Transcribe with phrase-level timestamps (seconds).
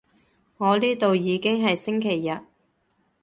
[0.57, 2.41] 我呢度已經係星期日